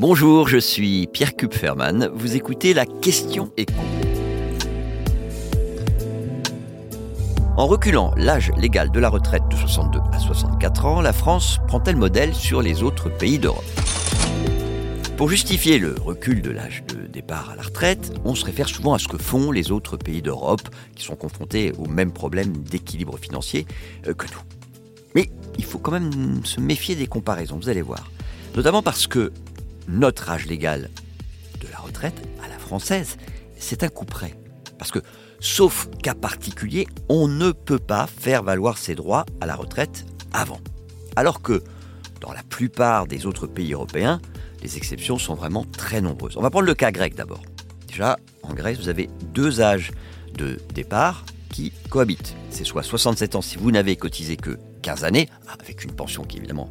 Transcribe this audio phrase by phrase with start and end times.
[0.00, 2.08] Bonjour, je suis Pierre Kupferman.
[2.14, 3.74] Vous écoutez la question écho.
[7.58, 11.96] En reculant l'âge légal de la retraite de 62 à 64 ans, la France prend-elle
[11.96, 13.62] modèle sur les autres pays d'Europe?
[15.18, 18.94] Pour justifier le recul de l'âge de départ à la retraite, on se réfère souvent
[18.94, 23.18] à ce que font les autres pays d'Europe qui sont confrontés aux mêmes problèmes d'équilibre
[23.18, 23.66] financier
[24.06, 24.40] euh, que nous.
[25.14, 25.28] Mais
[25.58, 28.10] il faut quand même se méfier des comparaisons, vous allez voir.
[28.56, 29.30] Notamment parce que
[29.90, 30.88] notre âge légal
[31.60, 33.16] de la retraite à la française,
[33.56, 34.34] c'est un coup près.
[34.78, 35.00] Parce que,
[35.40, 40.60] sauf cas particulier, on ne peut pas faire valoir ses droits à la retraite avant.
[41.16, 41.62] Alors que,
[42.20, 44.20] dans la plupart des autres pays européens,
[44.62, 46.36] les exceptions sont vraiment très nombreuses.
[46.36, 47.42] On va prendre le cas grec d'abord.
[47.88, 49.90] Déjà, en Grèce, vous avez deux âges
[50.34, 52.36] de départ qui cohabitent.
[52.50, 56.36] C'est soit 67 ans si vous n'avez cotisé que 15 années, avec une pension qui
[56.36, 56.70] est évidemment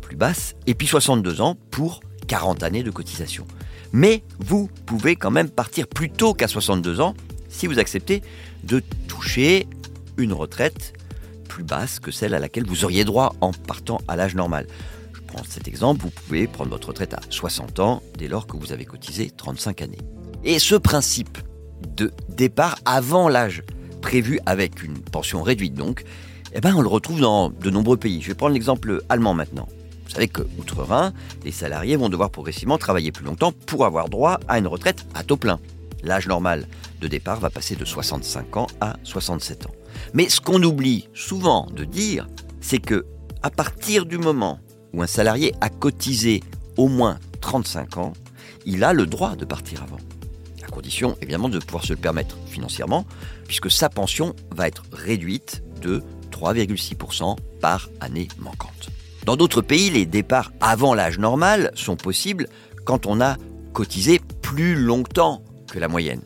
[0.00, 3.46] plus basse, et puis 62 ans pour 40 années de cotisation.
[3.92, 7.14] Mais vous pouvez quand même partir plus tôt qu'à 62 ans
[7.48, 8.22] si vous acceptez
[8.64, 9.68] de toucher
[10.16, 10.94] une retraite
[11.48, 14.66] plus basse que celle à laquelle vous auriez droit en partant à l'âge normal.
[15.12, 18.56] Je prends cet exemple, vous pouvez prendre votre retraite à 60 ans dès lors que
[18.56, 19.98] vous avez cotisé 35 années.
[20.42, 21.38] Et ce principe
[21.96, 23.62] de départ avant l'âge
[24.02, 26.04] prévu avec une pension réduite donc,
[26.54, 28.20] eh ben on le retrouve dans de nombreux pays.
[28.20, 29.68] Je vais prendre l'exemple allemand maintenant.
[30.14, 31.12] Vous savez que, outre-Rhin,
[31.44, 35.24] les salariés vont devoir progressivement travailler plus longtemps pour avoir droit à une retraite à
[35.24, 35.58] taux plein.
[36.04, 36.68] L'âge normal
[37.00, 39.74] de départ va passer de 65 ans à 67 ans.
[40.12, 42.28] Mais ce qu'on oublie souvent de dire,
[42.60, 43.04] c'est que
[43.42, 44.60] à partir du moment
[44.92, 46.44] où un salarié a cotisé
[46.76, 48.12] au moins 35 ans,
[48.66, 49.98] il a le droit de partir avant.
[50.62, 53.04] À condition évidemment de pouvoir se le permettre financièrement,
[53.48, 58.93] puisque sa pension va être réduite de 3,6% par année manquante.
[59.24, 62.46] Dans d'autres pays, les départs avant l'âge normal sont possibles
[62.84, 63.36] quand on a
[63.72, 66.20] cotisé plus longtemps que la moyenne.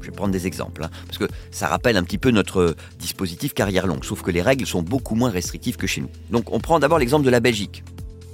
[0.00, 3.54] Je vais prendre des exemples, hein, parce que ça rappelle un petit peu notre dispositif
[3.54, 6.10] carrière longue, sauf que les règles sont beaucoup moins restrictives que chez nous.
[6.30, 7.82] Donc on prend d'abord l'exemple de la Belgique,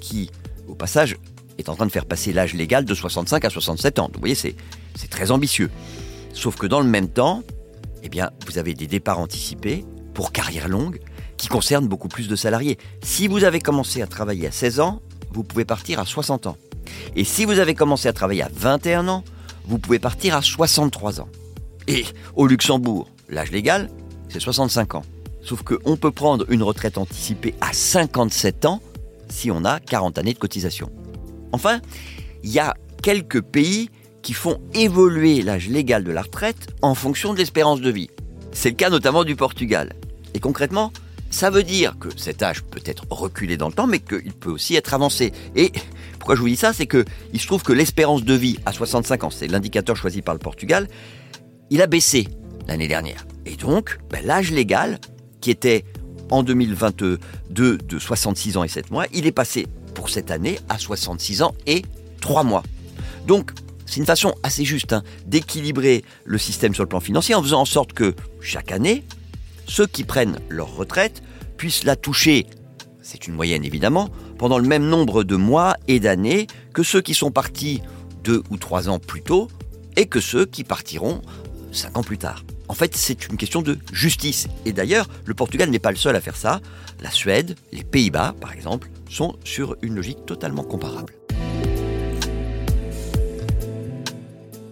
[0.00, 0.30] qui,
[0.68, 1.16] au passage,
[1.56, 4.10] est en train de faire passer l'âge légal de 65 à 67 ans.
[4.12, 4.54] Vous voyez, c'est,
[4.96, 5.70] c'est très ambitieux.
[6.34, 7.42] Sauf que dans le même temps,
[8.02, 11.00] eh bien, vous avez des départs anticipés pour carrière longue
[11.40, 12.76] qui concerne beaucoup plus de salariés.
[13.02, 15.00] Si vous avez commencé à travailler à 16 ans,
[15.32, 16.58] vous pouvez partir à 60 ans.
[17.16, 19.24] Et si vous avez commencé à travailler à 21 ans,
[19.64, 21.28] vous pouvez partir à 63 ans.
[21.88, 22.04] Et
[22.36, 23.88] au Luxembourg, l'âge légal,
[24.28, 25.02] c'est 65 ans.
[25.40, 28.82] Sauf qu'on peut prendre une retraite anticipée à 57 ans
[29.30, 30.90] si on a 40 années de cotisation.
[31.52, 31.80] Enfin,
[32.42, 33.88] il y a quelques pays
[34.20, 38.10] qui font évoluer l'âge légal de la retraite en fonction de l'espérance de vie.
[38.52, 39.94] C'est le cas notamment du Portugal.
[40.34, 40.92] Et concrètement,
[41.30, 44.50] ça veut dire que cet âge peut être reculé dans le temps, mais qu'il peut
[44.50, 45.32] aussi être avancé.
[45.56, 45.72] Et
[46.18, 48.72] pourquoi je vous dis ça C'est que il se trouve que l'espérance de vie à
[48.72, 50.88] 65 ans, c'est l'indicateur choisi par le Portugal,
[51.70, 52.28] il a baissé
[52.66, 53.26] l'année dernière.
[53.46, 54.98] Et donc, ben, l'âge légal,
[55.40, 55.84] qui était
[56.30, 57.18] en 2022
[57.50, 61.54] de 66 ans et 7 mois, il est passé pour cette année à 66 ans
[61.66, 61.82] et
[62.20, 62.62] 3 mois.
[63.26, 63.52] Donc,
[63.86, 67.62] c'est une façon assez juste hein, d'équilibrer le système sur le plan financier en faisant
[67.62, 69.04] en sorte que chaque année,
[69.70, 71.22] ceux qui prennent leur retraite
[71.56, 72.46] puissent la toucher,
[73.02, 77.14] c'est une moyenne évidemment, pendant le même nombre de mois et d'années que ceux qui
[77.14, 77.80] sont partis
[78.24, 79.48] deux ou trois ans plus tôt
[79.96, 81.22] et que ceux qui partiront
[81.72, 82.44] cinq ans plus tard.
[82.68, 84.48] En fait, c'est une question de justice.
[84.64, 86.60] Et d'ailleurs, le Portugal n'est pas le seul à faire ça.
[87.00, 91.14] La Suède, les Pays-Bas, par exemple, sont sur une logique totalement comparable.